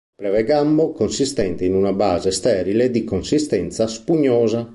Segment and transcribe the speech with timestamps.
[0.19, 4.67] Breve gambo consistente in una base sterile di consistenza spugnosa.